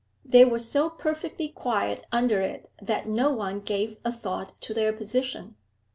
They 0.25 0.45
were 0.45 0.57
so 0.57 0.89
perfectly 0.89 1.49
quiet 1.49 2.07
under 2.11 2.41
it 2.41 2.71
that 2.81 3.07
no 3.07 3.31
one 3.31 3.59
gave 3.59 3.97
a 4.03 4.11
thought 4.11 4.59
to 4.61 4.73
their 4.73 4.91
position. 4.91 5.57